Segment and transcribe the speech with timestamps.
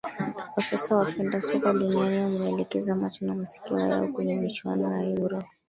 [0.53, 5.43] Kwa sasa wapenda soka duniani wameelekeza macho na masikio yao kwenye michuano ya Euro